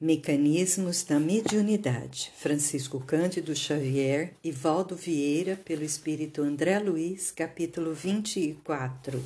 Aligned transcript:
Mecanismos 0.00 1.02
da 1.02 1.18
Mediunidade, 1.18 2.30
Francisco 2.36 3.00
Cândido 3.00 3.52
Xavier 3.52 4.32
e 4.44 4.52
Valdo 4.52 4.94
Vieira, 4.94 5.56
pelo 5.56 5.82
Espírito 5.82 6.40
André 6.40 6.78
Luiz, 6.78 7.32
capítulo 7.32 7.92
24. 7.92 9.20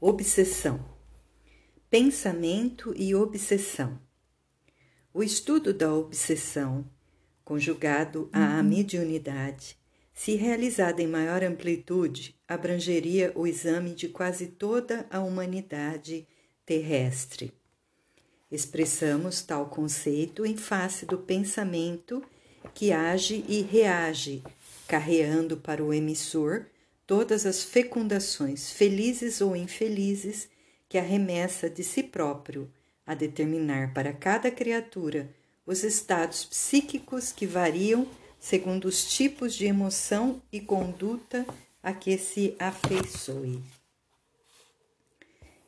Obsessão. 0.00 0.84
Pensamento 1.90 2.94
e 2.96 3.12
obsessão. 3.12 3.98
O 5.12 5.20
estudo 5.20 5.74
da 5.74 5.92
obsessão, 5.92 6.88
conjugado 7.44 8.30
à 8.32 8.58
uhum. 8.58 8.62
mediunidade, 8.62 9.76
se 10.12 10.36
realizada 10.36 11.02
em 11.02 11.08
maior 11.08 11.42
amplitude, 11.42 12.38
abrangeria 12.46 13.32
o 13.34 13.48
exame 13.48 13.96
de 13.96 14.08
quase 14.08 14.46
toda 14.46 15.08
a 15.10 15.18
humanidade 15.18 16.24
terrestre 16.64 17.52
Expressamos 18.54 19.42
tal 19.42 19.66
conceito 19.66 20.46
em 20.46 20.56
face 20.56 21.04
do 21.04 21.18
pensamento 21.18 22.22
que 22.72 22.92
age 22.92 23.44
e 23.48 23.62
reage, 23.62 24.44
carreando 24.86 25.56
para 25.56 25.82
o 25.82 25.92
emissor 25.92 26.64
todas 27.04 27.46
as 27.46 27.64
fecundações, 27.64 28.70
felizes 28.70 29.40
ou 29.40 29.56
infelizes, 29.56 30.48
que 30.88 30.96
arremessa 30.96 31.68
de 31.68 31.82
si 31.82 32.00
próprio 32.00 32.70
a 33.04 33.12
determinar 33.12 33.92
para 33.92 34.12
cada 34.12 34.52
criatura 34.52 35.28
os 35.66 35.82
estados 35.82 36.44
psíquicos 36.44 37.32
que 37.32 37.48
variam 37.48 38.06
segundo 38.38 38.84
os 38.84 39.12
tipos 39.12 39.52
de 39.52 39.66
emoção 39.66 40.40
e 40.52 40.60
conduta 40.60 41.44
a 41.82 41.92
que 41.92 42.16
se 42.16 42.54
afeiçoe. 42.60 43.60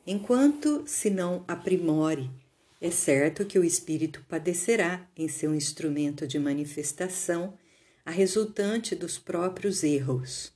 Enquanto 0.05 0.87
se 0.87 1.09
não 1.09 1.43
aprimore 1.49 2.31
é 2.79 2.91
certo 2.91 3.45
que 3.45 3.57
o 3.57 3.63
espírito 3.63 4.23
padecerá 4.29 5.07
em 5.15 5.27
seu 5.27 5.55
instrumento 5.55 6.27
de 6.27 6.37
manifestação 6.37 7.57
a 8.05 8.11
resultante 8.11 8.95
dos 8.95 9.17
próprios 9.17 9.83
erros. 9.83 10.53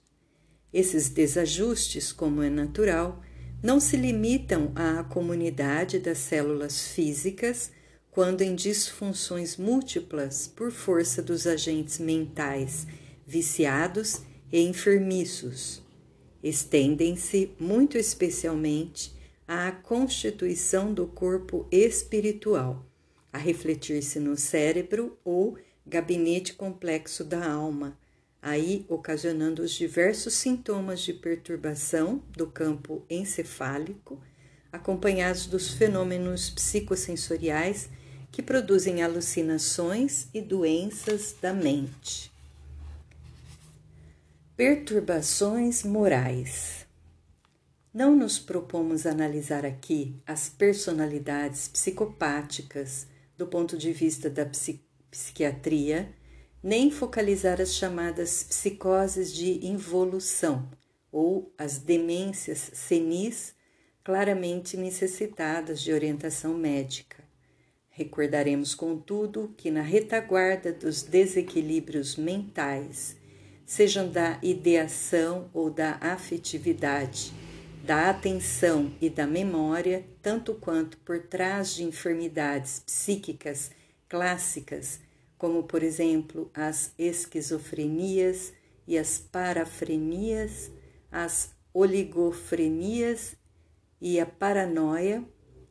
Esses 0.71 1.09
desajustes, 1.09 2.11
como 2.11 2.41
é 2.41 2.49
natural, 2.49 3.21
não 3.61 3.79
se 3.79 3.97
limitam 3.97 4.71
à 4.75 5.03
comunidade 5.03 5.99
das 5.99 6.19
células 6.19 6.87
físicas 6.87 7.71
quando 8.09 8.41
em 8.41 8.55
disfunções 8.55 9.57
múltiplas 9.57 10.47
por 10.47 10.71
força 10.71 11.21
dos 11.21 11.47
agentes 11.47 11.97
mentais 11.99 12.85
viciados 13.25 14.21
e 14.51 14.59
enfermiços. 14.61 15.81
Estendem-se 16.43 17.51
muito 17.59 17.97
especialmente 17.97 19.13
à 19.53 19.69
constituição 19.69 20.93
do 20.93 21.05
corpo 21.05 21.67
espiritual, 21.69 22.85
a 23.33 23.37
refletir-se 23.37 24.17
no 24.17 24.37
cérebro 24.37 25.19
ou 25.25 25.57
gabinete 25.85 26.53
complexo 26.53 27.21
da 27.21 27.51
alma, 27.51 27.99
aí 28.41 28.85
ocasionando 28.87 29.61
os 29.61 29.71
diversos 29.71 30.35
sintomas 30.35 31.01
de 31.01 31.11
perturbação 31.11 32.23
do 32.31 32.47
campo 32.47 33.03
encefálico, 33.09 34.23
acompanhados 34.71 35.47
dos 35.47 35.73
fenômenos 35.73 36.49
psicossensoriais 36.49 37.89
que 38.31 38.41
produzem 38.41 39.03
alucinações 39.03 40.29
e 40.33 40.39
doenças 40.39 41.35
da 41.41 41.51
mente. 41.51 42.31
Perturbações 44.55 45.83
morais. 45.83 46.80
Não 47.93 48.15
nos 48.15 48.39
propomos 48.39 49.05
analisar 49.05 49.65
aqui 49.65 50.15
as 50.25 50.47
personalidades 50.47 51.67
psicopáticas 51.67 53.05
do 53.37 53.45
ponto 53.45 53.77
de 53.77 53.91
vista 53.91 54.29
da 54.29 54.49
psiquiatria, 55.11 56.09
nem 56.63 56.89
focalizar 56.89 57.59
as 57.59 57.75
chamadas 57.75 58.43
psicoses 58.43 59.33
de 59.33 59.65
involução 59.65 60.71
ou 61.11 61.53
as 61.57 61.79
demências 61.79 62.71
senis 62.73 63.53
claramente 64.05 64.77
necessitadas 64.77 65.81
de 65.81 65.91
orientação 65.91 66.53
médica. 66.53 67.21
Recordaremos, 67.89 68.73
contudo, 68.73 69.53
que 69.57 69.69
na 69.69 69.81
retaguarda 69.81 70.71
dos 70.71 71.03
desequilíbrios 71.03 72.15
mentais, 72.15 73.17
sejam 73.65 74.09
da 74.09 74.39
ideação 74.41 75.49
ou 75.53 75.69
da 75.69 75.97
afetividade, 75.99 77.33
da 77.91 78.09
atenção 78.09 78.95
e 79.01 79.09
da 79.09 79.27
memória, 79.27 80.05
tanto 80.21 80.53
quanto 80.53 80.97
por 80.99 81.23
trás 81.23 81.75
de 81.75 81.83
enfermidades 81.83 82.79
psíquicas 82.79 83.69
clássicas, 84.07 85.01
como 85.37 85.63
por 85.63 85.83
exemplo 85.83 86.49
as 86.53 86.93
esquizofrenias 86.97 88.53
e 88.87 88.97
as 88.97 89.17
parafrenias, 89.17 90.71
as 91.11 91.51
oligofrenias 91.73 93.35
e 93.99 94.21
a 94.21 94.25
paranoia, 94.25 95.21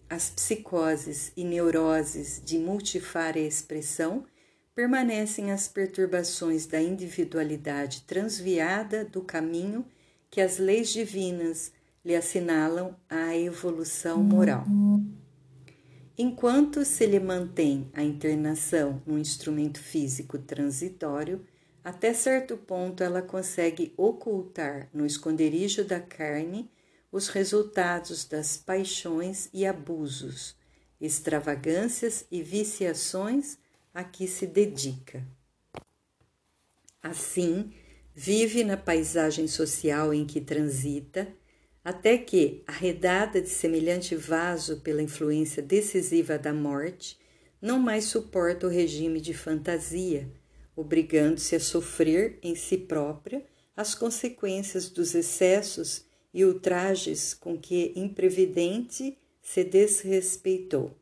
as 0.06 0.28
psicoses 0.28 1.32
e 1.34 1.42
neuroses 1.42 2.42
de 2.44 2.58
multifária 2.58 3.40
expressão, 3.40 4.26
permanecem 4.74 5.52
as 5.52 5.68
perturbações 5.68 6.66
da 6.66 6.82
individualidade 6.82 8.02
transviada 8.02 9.06
do 9.06 9.22
caminho 9.22 9.86
que 10.30 10.42
as 10.42 10.58
leis 10.58 10.90
divinas 10.90 11.72
lhe 12.04 12.14
assinalam 12.14 12.96
a 13.08 13.36
evolução 13.36 14.22
moral. 14.22 14.64
Enquanto 16.16 16.84
se 16.84 17.06
lhe 17.06 17.18
mantém 17.18 17.90
a 17.94 18.02
internação 18.02 19.02
no 19.06 19.18
instrumento 19.18 19.80
físico 19.80 20.38
transitório, 20.38 21.44
até 21.82 22.12
certo 22.12 22.56
ponto 22.56 23.02
ela 23.02 23.22
consegue 23.22 23.94
ocultar 23.96 24.88
no 24.92 25.06
esconderijo 25.06 25.82
da 25.82 25.98
carne 25.98 26.70
os 27.10 27.28
resultados 27.28 28.24
das 28.24 28.56
paixões 28.56 29.48
e 29.52 29.66
abusos, 29.66 30.54
extravagâncias 31.00 32.26
e 32.30 32.42
viciações 32.42 33.56
a 33.92 34.04
que 34.04 34.28
se 34.28 34.46
dedica. 34.46 35.26
Assim, 37.02 37.72
vive 38.14 38.62
na 38.62 38.76
paisagem 38.76 39.48
social 39.48 40.12
em 40.12 40.26
que 40.26 40.40
transita 40.40 41.26
até 41.84 42.18
que, 42.18 42.62
arredada 42.66 43.40
de 43.40 43.48
semelhante 43.48 44.14
vaso 44.14 44.80
pela 44.80 45.02
influência 45.02 45.62
decisiva 45.62 46.38
da 46.38 46.52
morte, 46.52 47.18
não 47.60 47.78
mais 47.78 48.04
suporta 48.04 48.66
o 48.66 48.70
regime 48.70 49.20
de 49.20 49.34
fantasia, 49.34 50.30
obrigando-se 50.76 51.56
a 51.56 51.60
sofrer 51.60 52.38
em 52.42 52.54
si 52.54 52.78
própria 52.78 53.44
as 53.76 53.94
consequências 53.94 54.88
dos 54.88 55.14
excessos 55.14 56.04
e 56.32 56.44
ultrajes 56.44 57.34
com 57.34 57.58
que 57.58 57.92
imprevidente 57.96 59.18
se 59.42 59.64
desrespeitou. 59.64 60.96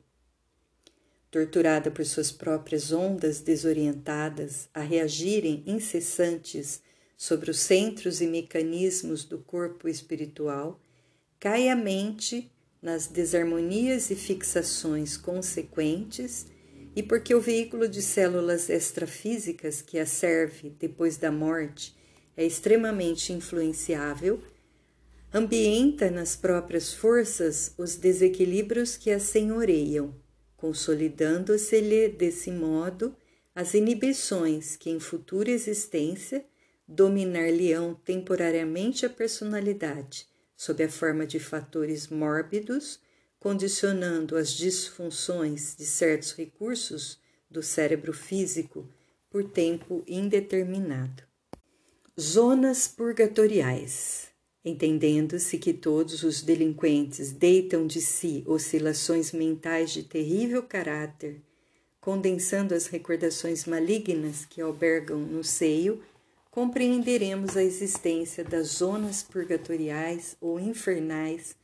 Torturada 1.30 1.90
por 1.90 2.04
suas 2.06 2.32
próprias 2.32 2.90
ondas 2.90 3.40
desorientadas 3.40 4.68
a 4.72 4.80
reagirem 4.80 5.62
incessantes 5.66 6.82
sobre 7.18 7.50
os 7.50 7.58
centros 7.58 8.20
e 8.20 8.28
mecanismos 8.28 9.24
do 9.24 9.38
corpo 9.38 9.88
espiritual, 9.88 10.80
cai 11.40 11.68
a 11.68 11.74
mente 11.74 12.48
nas 12.80 13.08
desarmonias 13.08 14.08
e 14.10 14.14
fixações 14.14 15.16
consequentes, 15.16 16.46
e 16.94 17.02
porque 17.02 17.34
o 17.34 17.40
veículo 17.40 17.88
de 17.88 18.00
células 18.00 18.70
extrafísicas 18.70 19.82
que 19.82 19.98
a 19.98 20.06
serve 20.06 20.70
depois 20.78 21.16
da 21.16 21.32
morte 21.32 21.96
é 22.36 22.46
extremamente 22.46 23.32
influenciável, 23.32 24.40
ambienta 25.34 26.12
nas 26.12 26.36
próprias 26.36 26.94
forças 26.94 27.74
os 27.76 27.96
desequilíbrios 27.96 28.96
que 28.96 29.10
a 29.10 29.18
senhoreiam, 29.18 30.14
consolidando-se-lhe 30.56 32.08
desse 32.10 32.52
modo 32.52 33.14
as 33.54 33.74
inibições 33.74 34.76
que 34.76 34.88
em 34.88 35.00
futura 35.00 35.50
existência 35.50 36.44
dominar-lhe-ão 36.88 37.94
temporariamente 37.94 39.04
a 39.04 39.10
personalidade, 39.10 40.26
sob 40.56 40.82
a 40.82 40.88
forma 40.88 41.26
de 41.26 41.38
fatores 41.38 42.08
mórbidos, 42.08 42.98
condicionando 43.38 44.36
as 44.36 44.50
disfunções 44.50 45.76
de 45.76 45.84
certos 45.84 46.32
recursos 46.32 47.18
do 47.50 47.62
cérebro 47.62 48.12
físico 48.12 48.88
por 49.30 49.44
tempo 49.44 50.02
indeterminado. 50.08 51.22
Zonas 52.18 52.88
purgatoriais. 52.88 54.28
Entendendo-se 54.64 55.56
que 55.56 55.72
todos 55.72 56.24
os 56.24 56.42
delinquentes 56.42 57.30
deitam 57.30 57.86
de 57.86 58.00
si 58.00 58.42
oscilações 58.46 59.32
mentais 59.32 59.92
de 59.92 60.02
terrível 60.02 60.62
caráter, 60.62 61.40
condensando 62.00 62.74
as 62.74 62.86
recordações 62.86 63.66
malignas 63.66 64.44
que 64.44 64.60
albergam 64.60 65.20
no 65.20 65.44
seio 65.44 66.02
compreenderemos 66.58 67.56
a 67.56 67.62
existência 67.62 68.42
das 68.42 68.66
zonas 68.66 69.22
purgatoriais 69.22 70.36
ou 70.40 70.58
infernais 70.58 71.54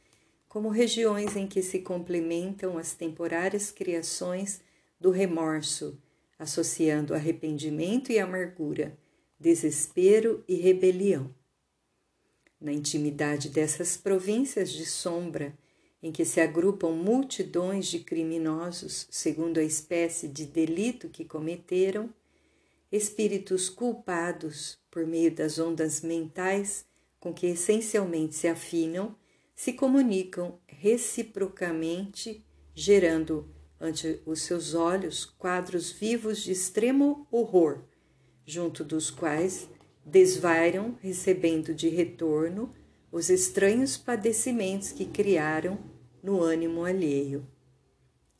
como 0.48 0.68
regiões 0.68 1.34
em 1.34 1.48
que 1.48 1.62
se 1.62 1.80
complementam 1.80 2.78
as 2.78 2.94
temporárias 2.94 3.72
criações 3.72 4.60
do 5.00 5.10
remorso, 5.10 6.00
associando 6.38 7.12
arrependimento 7.12 8.12
e 8.12 8.20
amargura, 8.20 8.96
desespero 9.36 10.44
e 10.46 10.54
rebelião. 10.54 11.28
Na 12.60 12.72
intimidade 12.72 13.48
dessas 13.48 13.96
províncias 13.96 14.70
de 14.70 14.86
sombra, 14.86 15.58
em 16.00 16.12
que 16.12 16.24
se 16.24 16.40
agrupam 16.40 16.92
multidões 16.92 17.88
de 17.88 17.98
criminosos 17.98 19.08
segundo 19.10 19.58
a 19.58 19.64
espécie 19.64 20.28
de 20.28 20.46
delito 20.46 21.08
que 21.08 21.24
cometeram, 21.24 22.08
espíritos 22.94 23.68
culpados 23.68 24.78
por 24.88 25.04
meio 25.04 25.34
das 25.34 25.58
ondas 25.58 26.00
mentais 26.00 26.86
com 27.18 27.32
que 27.32 27.48
essencialmente 27.48 28.36
se 28.36 28.46
afinam, 28.46 29.16
se 29.52 29.72
comunicam 29.72 30.58
reciprocamente, 30.68 32.44
gerando 32.72 33.48
ante 33.80 34.20
os 34.24 34.42
seus 34.42 34.74
olhos 34.74 35.24
quadros 35.24 35.90
vivos 35.90 36.42
de 36.42 36.52
extremo 36.52 37.26
horror, 37.32 37.82
junto 38.46 38.84
dos 38.84 39.10
quais 39.10 39.68
desvairam, 40.04 40.96
recebendo 41.02 41.74
de 41.74 41.88
retorno 41.88 42.72
os 43.10 43.28
estranhos 43.28 43.96
padecimentos 43.96 44.92
que 44.92 45.06
criaram 45.06 45.78
no 46.22 46.40
ânimo 46.42 46.84
alheio. 46.84 47.44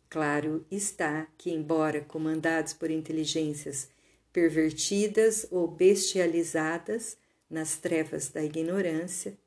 Claro 0.09 0.65
está 0.71 1.27
que, 1.37 1.51
embora 1.51 2.01
comandados 2.01 2.73
por 2.73 2.89
inteligências 2.89 3.89
pervertidas 4.35 5.47
ou 5.49 5.69
bestializadas 5.69 7.17
nas 7.49 7.77
trevas 7.77 8.29
da 8.29 8.43
ignorância, 8.43 9.39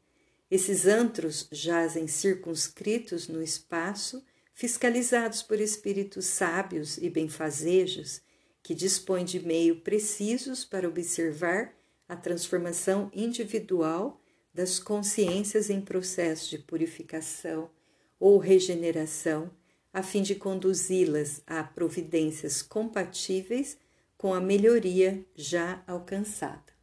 esses 0.49 0.85
antros 0.85 1.49
jazem 1.51 2.07
circunscritos 2.07 3.27
no 3.27 3.43
espaço, 3.43 4.23
fiscalizados 4.53 5.43
por 5.43 5.59
espíritos 5.59 6.25
sábios 6.25 6.97
e 6.97 7.09
benfazejos 7.09 8.21
que 8.63 8.73
dispõem 8.73 9.25
de 9.25 9.45
meio 9.45 9.81
precisos 9.81 10.63
para 10.63 10.87
observar 10.87 11.75
a 12.07 12.15
transformação 12.15 13.11
individual 13.13 14.21
das 14.53 14.79
consciências 14.79 15.69
em 15.69 15.81
processo 15.81 16.49
de 16.49 16.59
purificação 16.59 17.69
ou 18.17 18.37
regeneração, 18.37 19.51
a 19.91 20.01
fim 20.01 20.21
de 20.21 20.33
conduzi-las 20.33 21.41
a 21.45 21.61
providências 21.61 22.61
compatíveis 22.61 23.77
com 24.17 24.33
a 24.33 24.41
melhoria 24.41 25.23
já 25.35 25.83
alcançada. 25.85 26.73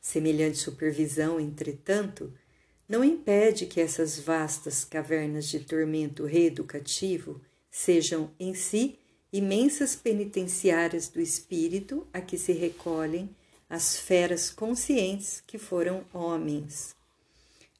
Semelhante 0.00 0.58
supervisão, 0.58 1.38
entretanto, 1.40 2.32
não 2.88 3.04
impede 3.04 3.66
que 3.66 3.80
essas 3.80 4.18
vastas 4.18 4.84
cavernas 4.84 5.46
de 5.46 5.60
tormento 5.60 6.24
reeducativo 6.24 7.40
sejam 7.70 8.30
em 8.38 8.54
si 8.54 8.98
imensas 9.32 9.94
penitenciárias 9.94 11.08
do 11.08 11.20
espírito 11.20 12.06
a 12.12 12.20
que 12.20 12.36
se 12.36 12.52
recolhem 12.52 13.30
as 13.68 13.96
feras 13.96 14.50
conscientes 14.50 15.40
que 15.46 15.56
foram 15.56 16.04
homens. 16.12 16.94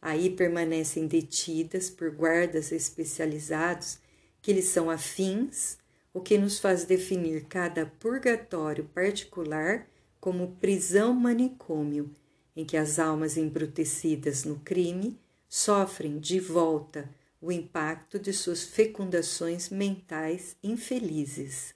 Aí 0.00 0.30
permanecem 0.30 1.08
detidas 1.08 1.90
por 1.90 2.10
guardas 2.10 2.70
especializados 2.70 3.98
que 4.40 4.52
lhes 4.52 4.66
são 4.66 4.88
afins, 4.88 5.76
o 6.12 6.20
que 6.20 6.36
nos 6.36 6.58
faz 6.58 6.84
definir 6.84 7.44
cada 7.44 7.86
purgatório 7.86 8.84
particular 8.84 9.86
como 10.20 10.56
prisão 10.60 11.14
manicômio, 11.14 12.10
em 12.54 12.64
que 12.64 12.76
as 12.76 12.98
almas 12.98 13.36
embrutecidas 13.36 14.44
no 14.44 14.56
crime 14.60 15.18
sofrem 15.48 16.18
de 16.18 16.38
volta 16.38 17.08
o 17.40 17.50
impacto 17.50 18.18
de 18.18 18.32
suas 18.32 18.64
fecundações 18.64 19.70
mentais 19.70 20.56
infelizes. 20.62 21.74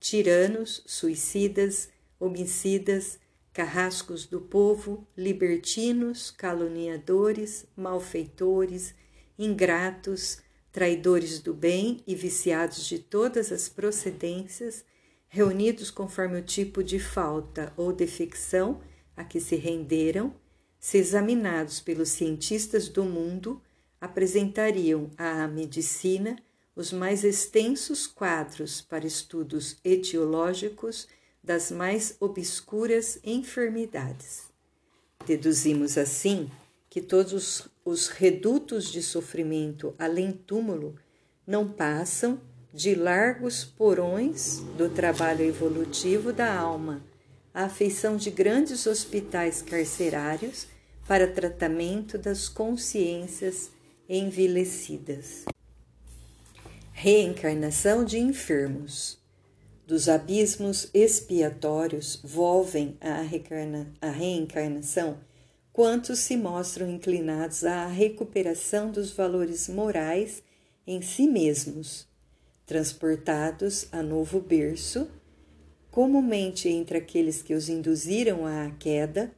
Tiranos, 0.00 0.82
suicidas, 0.86 1.88
homicidas, 2.18 3.20
carrascos 3.52 4.26
do 4.26 4.40
povo, 4.40 5.06
libertinos, 5.16 6.30
caluniadores, 6.30 7.66
malfeitores, 7.76 8.94
ingratos, 9.38 10.38
traidores 10.78 11.40
do 11.40 11.52
bem 11.52 12.04
e 12.06 12.14
viciados 12.14 12.86
de 12.86 13.00
todas 13.00 13.50
as 13.50 13.68
procedências, 13.68 14.84
reunidos 15.28 15.90
conforme 15.90 16.38
o 16.38 16.42
tipo 16.44 16.84
de 16.84 17.00
falta 17.00 17.72
ou 17.76 17.92
defecção 17.92 18.80
a 19.16 19.24
que 19.24 19.40
se 19.40 19.56
renderam, 19.56 20.32
se 20.78 20.96
examinados 20.96 21.80
pelos 21.80 22.10
cientistas 22.10 22.88
do 22.88 23.02
mundo, 23.02 23.60
apresentariam 24.00 25.10
à 25.18 25.48
medicina 25.48 26.38
os 26.76 26.92
mais 26.92 27.24
extensos 27.24 28.06
quadros 28.06 28.80
para 28.80 29.04
estudos 29.04 29.78
etiológicos 29.84 31.08
das 31.42 31.72
mais 31.72 32.14
obscuras 32.20 33.18
enfermidades. 33.24 34.44
Deduzimos 35.26 35.98
assim 35.98 36.48
que 36.90 37.00
todos 37.00 37.68
os 37.84 38.08
redutos 38.08 38.90
de 38.90 39.02
sofrimento 39.02 39.94
além 39.98 40.32
túmulo 40.32 40.94
não 41.46 41.68
passam 41.68 42.40
de 42.72 42.94
largos 42.94 43.64
porões 43.64 44.60
do 44.76 44.88
trabalho 44.88 45.44
evolutivo 45.44 46.32
da 46.32 46.54
alma, 46.54 47.02
a 47.52 47.64
afeição 47.64 48.16
de 48.16 48.30
grandes 48.30 48.86
hospitais 48.86 49.62
carcerários 49.62 50.66
para 51.06 51.26
tratamento 51.26 52.18
das 52.18 52.48
consciências 52.48 53.70
envelhecidas. 54.08 55.44
Reencarnação 56.92 58.04
de 58.04 58.18
enfermos. 58.18 59.18
Dos 59.86 60.08
abismos 60.08 60.90
expiatórios 60.92 62.20
volvem 62.22 62.98
a 63.00 63.22
reencarnação 64.10 65.18
quantos 65.78 66.18
se 66.18 66.36
mostram 66.36 66.90
inclinados 66.90 67.62
à 67.62 67.86
recuperação 67.86 68.90
dos 68.90 69.12
valores 69.12 69.68
morais 69.68 70.42
em 70.84 71.00
si 71.00 71.28
mesmos, 71.28 72.04
transportados 72.66 73.86
a 73.92 74.02
novo 74.02 74.40
berço, 74.40 75.08
comumente 75.88 76.68
entre 76.68 76.98
aqueles 76.98 77.42
que 77.42 77.54
os 77.54 77.68
induziram 77.68 78.44
à 78.44 78.72
queda, 78.76 79.30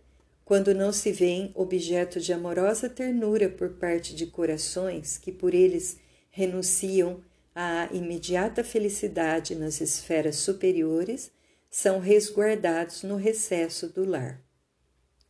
quando 0.42 0.74
não 0.74 0.94
se 0.94 1.12
veem 1.12 1.52
objeto 1.54 2.18
de 2.18 2.32
amorosa 2.32 2.88
ternura 2.88 3.50
por 3.50 3.74
parte 3.74 4.14
de 4.14 4.24
corações 4.24 5.18
que 5.18 5.30
por 5.30 5.52
eles 5.52 5.98
renunciam 6.30 7.20
à 7.54 7.86
imediata 7.92 8.64
felicidade 8.64 9.54
nas 9.54 9.82
esferas 9.82 10.36
superiores, 10.36 11.30
são 11.68 12.00
resguardados 12.00 13.02
no 13.02 13.16
recesso 13.16 13.88
do 13.88 14.08
lar. 14.08 14.40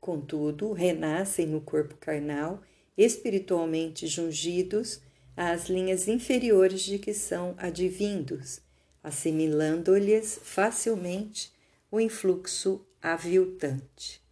Contudo, 0.01 0.73
renascem 0.73 1.47
no 1.47 1.61
corpo 1.61 1.95
carnal, 1.97 2.63
espiritualmente 2.97 4.07
jungidos 4.07 5.01
às 5.37 5.69
linhas 5.69 6.09
inferiores 6.09 6.81
de 6.81 6.99
que 6.99 7.13
são 7.13 7.55
advindos, 7.59 8.61
assimilando-lhes 9.03 10.41
facilmente 10.43 11.53
o 11.91 12.01
influxo 12.01 12.85
aviltante. 13.03 14.23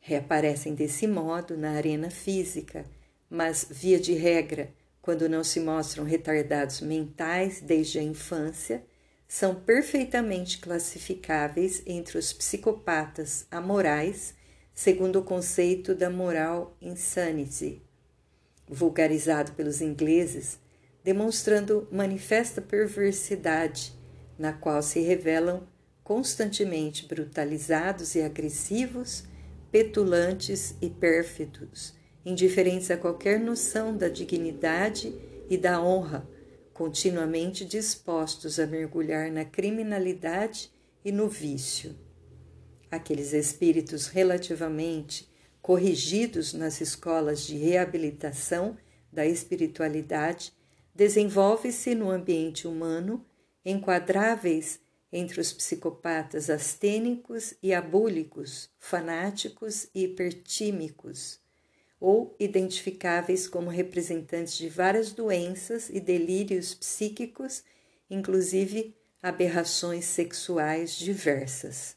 Reaparecem 0.00 0.74
desse 0.74 1.06
modo 1.06 1.56
na 1.56 1.72
arena 1.72 2.10
física, 2.10 2.84
mas, 3.28 3.66
via 3.68 3.98
de 3.98 4.12
regra, 4.12 4.72
quando 5.02 5.28
não 5.28 5.44
se 5.44 5.60
mostram 5.60 6.04
retardados 6.04 6.80
mentais 6.80 7.60
desde 7.60 7.98
a 7.98 8.02
infância, 8.02 8.84
são 9.28 9.54
perfeitamente 9.54 10.58
classificáveis 10.58 11.82
entre 11.86 12.18
os 12.18 12.32
psicopatas 12.32 13.46
amorais 13.50 14.34
segundo 14.76 15.20
o 15.20 15.22
conceito 15.22 15.94
da 15.94 16.10
moral 16.10 16.76
insanity, 16.82 17.80
vulgarizado 18.68 19.52
pelos 19.52 19.80
ingleses, 19.80 20.58
demonstrando 21.02 21.88
manifesta 21.90 22.60
perversidade, 22.60 23.94
na 24.38 24.52
qual 24.52 24.82
se 24.82 25.00
revelam 25.00 25.66
constantemente 26.04 27.06
brutalizados 27.06 28.14
e 28.16 28.20
agressivos, 28.20 29.24
petulantes 29.72 30.74
e 30.82 30.90
pérfidos, 30.90 31.94
indiferentes 32.22 32.90
a 32.90 32.98
qualquer 32.98 33.40
noção 33.40 33.96
da 33.96 34.10
dignidade 34.10 35.18
e 35.48 35.56
da 35.56 35.82
honra, 35.82 36.28
continuamente 36.74 37.64
dispostos 37.64 38.60
a 38.60 38.66
mergulhar 38.66 39.32
na 39.32 39.44
criminalidade 39.46 40.70
e 41.02 41.10
no 41.10 41.28
vício 41.30 41.96
aqueles 42.96 43.32
espíritos 43.32 44.08
relativamente 44.08 45.28
corrigidos 45.62 46.52
nas 46.52 46.80
escolas 46.80 47.46
de 47.46 47.56
reabilitação 47.56 48.76
da 49.12 49.26
espiritualidade, 49.26 50.52
desenvolve-se 50.94 51.94
no 51.94 52.10
ambiente 52.10 52.68
humano, 52.68 53.24
enquadráveis 53.64 54.80
entre 55.12 55.40
os 55.40 55.52
psicopatas 55.52 56.50
astênicos 56.50 57.54
e 57.62 57.72
abúlicos, 57.72 58.68
fanáticos 58.78 59.88
e 59.94 60.04
hipertímicos, 60.04 61.40
ou 61.98 62.36
identificáveis 62.38 63.48
como 63.48 63.70
representantes 63.70 64.56
de 64.56 64.68
várias 64.68 65.12
doenças 65.12 65.88
e 65.88 65.98
delírios 65.98 66.74
psíquicos 66.74 67.64
inclusive 68.10 68.94
aberrações 69.22 70.04
sexuais 70.04 70.96
diversas. 70.96 71.95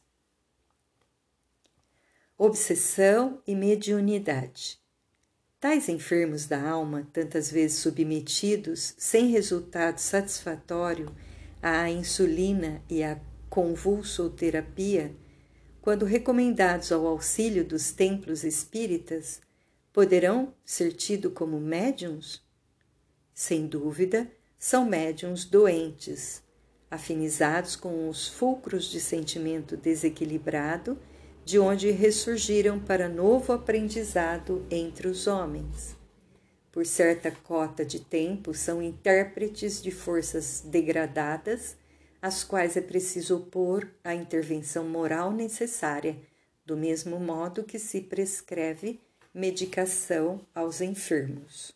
Obsessão 2.42 3.42
e 3.46 3.54
mediunidade. 3.54 4.80
Tais 5.60 5.90
enfermos 5.90 6.46
da 6.46 6.70
alma, 6.70 7.06
tantas 7.12 7.52
vezes 7.52 7.80
submetidos, 7.80 8.94
sem 8.98 9.28
resultado 9.28 9.98
satisfatório, 9.98 11.14
à 11.62 11.90
insulina 11.90 12.82
e 12.90 13.04
à 13.04 13.20
convulsoterapia, 13.50 15.14
quando 15.82 16.06
recomendados 16.06 16.94
ao 16.94 17.06
auxílio 17.08 17.66
dos 17.66 17.92
templos 17.92 18.46
espíritas, 18.46 19.42
poderão 19.92 20.54
ser 20.64 20.94
tidos 20.94 21.34
como 21.34 21.60
médiums? 21.60 22.42
Sem 23.34 23.68
dúvida, 23.68 24.32
são 24.58 24.86
médiums 24.86 25.44
doentes, 25.44 26.42
afinizados 26.90 27.76
com 27.76 28.08
os 28.08 28.30
fulcros 28.30 28.86
de 28.86 29.02
sentimento 29.02 29.76
desequilibrado 29.76 30.98
de 31.50 31.58
onde 31.58 31.90
ressurgiram 31.90 32.80
para 32.80 33.10
novo 33.10 33.52
aprendizado 33.52 34.64
entre 34.70 35.08
os 35.08 35.26
homens. 35.26 35.96
Por 36.72 36.86
certa 36.86 37.32
cota 37.32 37.84
de 37.84 38.00
tempo, 38.00 38.54
são 38.54 38.84
intérpretes 38.84 39.82
de 39.82 39.90
forças 39.90 40.62
degradadas, 40.64 41.76
às 42.22 42.44
quais 42.44 42.78
é 42.78 42.82
preciso 42.82 43.38
opor 43.38 43.90
a 44.04 44.14
intervenção 44.14 44.88
moral 44.88 45.32
necessária, 45.32 46.18
do 46.64 46.78
mesmo 46.78 47.20
modo 47.20 47.64
que 47.64 47.80
se 47.80 48.02
prescreve 48.02 49.00
medicação 49.34 50.42
aos 50.54 50.82
enfermos. 50.82 51.74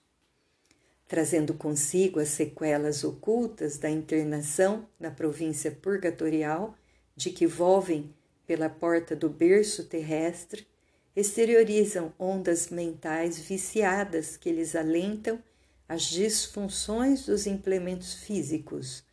Trazendo 1.08 1.56
consigo 1.56 2.20
as 2.20 2.30
sequelas 2.30 3.03
ocultas 3.03 3.80
da 3.80 3.89
internação 3.89 4.88
na 5.00 5.10
província 5.10 5.72
purgatorial, 5.72 6.77
de 7.15 7.32
que 7.32 7.48
volvem 7.48 8.13
pela 8.45 8.69
porta 8.69 9.15
do 9.15 9.29
berço 9.29 9.85
terrestre, 9.85 10.67
exteriorizam 11.15 12.13
ondas 12.17 12.69
mentais 12.69 13.38
viciadas 13.39 14.35
que 14.35 14.51
lhes 14.51 14.75
alentam 14.75 15.41
as 15.88 16.03
disfunções 16.03 17.25
dos 17.25 17.45
implementos 17.45 18.15
físicos, 18.15 19.03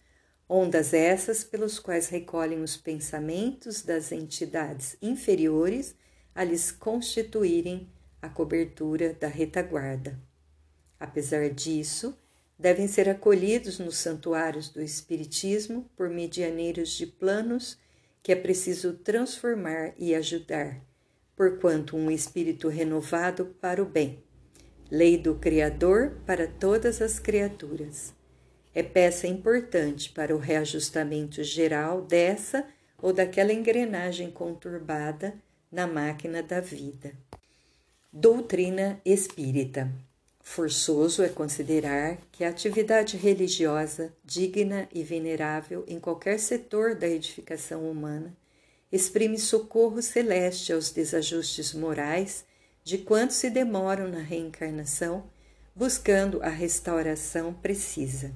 ondas 0.49 0.95
essas 0.95 1.45
pelos 1.45 1.79
quais 1.79 2.09
recolhem 2.09 2.63
os 2.63 2.77
pensamentos 2.77 3.83
das 3.83 4.13
entidades 4.13 4.97
inferiores 5.03 5.95
a 6.35 6.43
lhes 6.43 6.73
constituírem 6.73 7.89
a 8.23 8.29
cobertura 8.29 9.13
da 9.13 9.29
retaguarda. 9.29 10.19
Apesar 10.99 11.51
disso, 11.51 12.17
devem 12.59 12.87
ser 12.87 13.09
acolhidos 13.09 13.79
nos 13.79 13.97
santuários 13.97 14.69
do 14.69 14.83
Espiritismo 14.83 15.89
por 15.97 16.11
medianeiros 16.11 16.91
de 16.91 17.07
planos 17.07 17.79
que 18.23 18.33
é 18.33 18.37
preciso 18.37 18.95
transformar 18.95 19.93
e 19.99 20.15
ajudar, 20.15 20.81
porquanto 21.37 21.97
um 21.97 22.11
espírito 22.11 22.69
renovado 22.69 23.47
para 23.61 23.83
o 23.83 23.87
bem, 23.87 24.23
lei 24.91 25.17
do 25.17 25.35
Criador 25.37 26.19
para 26.27 26.47
todas 26.47 27.01
as 27.01 27.19
criaturas. 27.19 28.15
É 28.75 28.83
peça 28.83 29.27
importante 29.27 30.11
para 30.11 30.35
o 30.35 30.39
reajustamento 30.39 31.43
geral 31.43 32.03
dessa 32.03 32.67
ou 33.03 33.13
daquela 33.13 33.53
engrenagem 33.53 34.31
conturbada 34.31 35.35
na 35.73 35.87
máquina 35.87 36.43
da 36.43 36.61
vida. 36.61 37.13
Doutrina 38.13 39.01
espírita. 39.05 39.91
Forçoso 40.43 41.23
é 41.23 41.29
considerar 41.29 42.19
que 42.33 42.45
a 42.45 42.49
atividade 42.49 43.17
religiosa, 43.17 44.13
digna 44.25 44.89
e 44.93 45.03
venerável 45.03 45.85
em 45.87 46.01
qualquer 46.01 46.39
setor 46.39 46.95
da 46.95 47.07
edificação 47.07 47.89
humana, 47.89 48.37
exprime 48.91 49.39
socorro 49.39 50.03
celeste 50.03 50.73
aos 50.73 50.91
desajustes 50.91 51.73
morais 51.73 52.45
de 52.83 52.99
quantos 52.99 53.37
se 53.37 53.51
demoram 53.51 54.09
na 54.09 54.21
reencarnação, 54.21 55.31
buscando 55.75 56.43
a 56.43 56.49
restauração 56.49 57.53
precisa. 57.53 58.33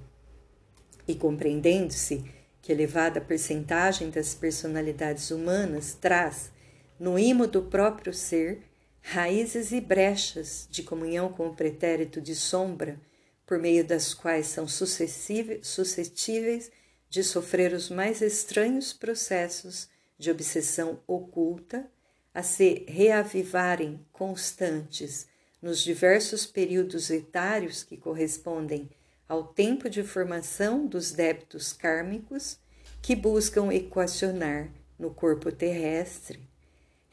E 1.09 1.15
compreendendo-se 1.15 2.25
que 2.63 2.71
elevada 2.73 3.21
percentagem 3.21 4.11
das 4.11 4.35
personalidades 4.35 5.31
humanas 5.31 5.95
traz, 6.01 6.53
no 6.99 7.19
imo 7.19 7.47
do 7.47 7.63
próprio 7.63 8.15
ser, 8.15 8.63
raízes 9.07 9.71
e 9.71 9.83
brechas 9.83 10.67
de 10.71 10.83
comunhão 10.83 11.31
com 11.31 11.47
o 11.47 11.55
pretérito 11.55 12.23
de 12.23 12.35
sombra, 12.35 12.99
por 13.47 13.59
meio 13.59 13.87
das 13.87 14.15
quais 14.15 14.47
são 14.47 14.67
suscetíveis 14.67 16.73
de 17.11 17.23
sofrer 17.23 17.75
os 17.75 17.91
mais 17.91 18.23
estranhos 18.23 18.95
processos 18.95 19.91
de 20.19 20.31
obsessão 20.31 20.99
oculta, 21.07 21.87
a 22.33 22.43
se 22.43 22.87
reavivarem 22.89 24.01
constantes 24.11 25.29
nos 25.61 25.81
diversos 25.81 26.47
períodos 26.47 27.11
etários 27.11 27.85
que 27.85 27.99
correspondem 27.99 28.89
ao 29.29 29.45
tempo 29.45 29.89
de 29.89 30.03
formação 30.03 30.87
dos 30.87 31.13
débitos 31.13 31.75
kármicos 31.75 32.59
que 33.03 33.15
buscam 33.15 33.71
equacionar 33.71 34.71
no 34.99 35.13
corpo 35.13 35.53
terrestre 35.53 36.54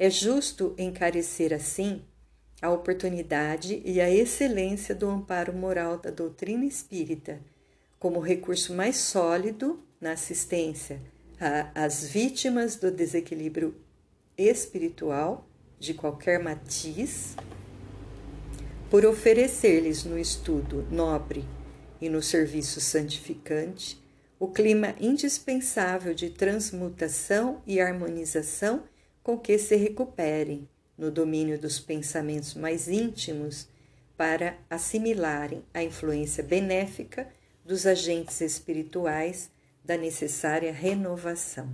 é 0.01 0.09
justo 0.09 0.73
encarecer 0.79 1.53
assim 1.53 2.01
a 2.59 2.71
oportunidade 2.71 3.83
e 3.85 4.01
a 4.01 4.09
excelência 4.09 4.95
do 4.95 5.07
amparo 5.07 5.53
moral 5.53 5.99
da 5.99 6.09
doutrina 6.09 6.65
espírita 6.65 7.39
como 7.99 8.19
recurso 8.19 8.73
mais 8.73 8.97
sólido 8.97 9.79
na 10.01 10.13
assistência 10.13 10.99
às 11.75 12.03
vítimas 12.03 12.75
do 12.75 12.89
desequilíbrio 12.89 13.75
espiritual 14.35 15.47
de 15.77 15.93
qualquer 15.93 16.39
matiz, 16.39 17.35
por 18.89 19.05
oferecer-lhes 19.05 20.03
no 20.03 20.17
estudo 20.17 20.81
nobre 20.89 21.45
e 22.01 22.09
no 22.09 22.23
serviço 22.23 22.81
santificante 22.81 24.01
o 24.39 24.47
clima 24.47 24.95
indispensável 24.99 26.15
de 26.15 26.31
transmutação 26.31 27.61
e 27.67 27.79
harmonização 27.79 28.89
com 29.23 29.37
que 29.37 29.57
se 29.57 29.75
recuperem 29.75 30.67
no 30.97 31.11
domínio 31.11 31.59
dos 31.59 31.79
pensamentos 31.79 32.53
mais 32.53 32.87
íntimos 32.87 33.67
para 34.17 34.57
assimilarem 34.69 35.63
a 35.73 35.83
influência 35.83 36.43
benéfica 36.43 37.27
dos 37.65 37.85
agentes 37.85 38.39
espirituais 38.41 39.49
da 39.83 39.97
necessária 39.97 40.71
renovação. 40.71 41.69